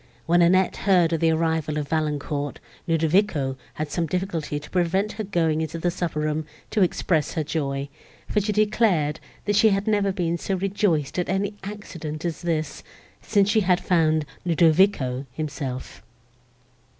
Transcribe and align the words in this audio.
When 0.25 0.41
Annette 0.41 0.77
heard 0.77 1.13
of 1.13 1.19
the 1.19 1.29
arrival 1.29 1.77
of 1.77 1.87
Valancourt, 1.89 2.59
Ludovico 2.87 3.55
had 3.75 3.91
some 3.91 4.07
difficulty 4.07 4.59
to 4.59 4.69
prevent 4.71 5.11
her 5.11 5.23
going 5.23 5.61
into 5.61 5.77
the 5.77 5.91
supper 5.91 6.21
room, 6.21 6.47
to 6.71 6.81
express 6.81 7.33
her 7.35 7.43
joy, 7.43 7.87
for 8.27 8.41
she 8.41 8.51
declared, 8.51 9.19
that 9.45 9.55
she 9.55 9.69
had 9.69 9.85
never 9.85 10.11
been 10.11 10.39
so 10.39 10.55
rejoiced 10.55 11.19
at 11.19 11.29
any 11.29 11.53
accident 11.63 12.25
as 12.25 12.41
this, 12.41 12.81
since 13.21 13.47
she 13.47 13.59
had 13.61 13.79
found 13.79 14.25
Ludovico 14.43 15.27
himself. 15.33 16.01